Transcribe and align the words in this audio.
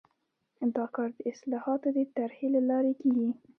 دا 0.75 0.85
کار 0.95 1.09
د 1.17 1.19
اصلاحاتو 1.31 1.87
د 1.97 1.99
طرحې 2.15 2.47
له 2.55 2.61
لارې 2.69 2.93
کیږي. 3.01 3.29